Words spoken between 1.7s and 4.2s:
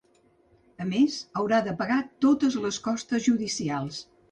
pagar totes les costes judicials.